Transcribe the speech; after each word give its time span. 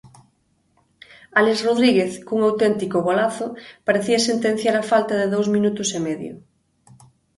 Álex 1.39 1.57
Rodríguez, 1.67 2.11
cun 2.27 2.39
auténtico 2.43 2.97
golazo, 3.07 3.47
parecía 3.87 4.19
sentenciar 4.29 4.75
a 4.79 4.87
falta 4.91 5.13
de 5.21 5.27
dous 5.33 5.47
minutos 5.55 5.89
e 5.97 5.99
medio. 6.07 6.33